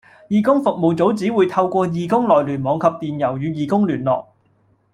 [0.29, 4.25] 義工服務組只會透過義工內聯網及電郵與義工聯絡